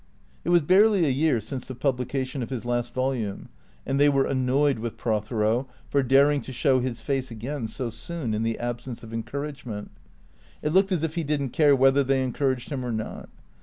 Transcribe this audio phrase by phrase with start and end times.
[0.43, 3.49] It was barely a year since the publication of his last volume,
[3.85, 8.33] and they were annoyed with Prothero for daring to show his face again so soon
[8.33, 9.91] in the absence of encouragement.
[10.63, 13.29] It looked as if he did n't care whether they encouraged him or not.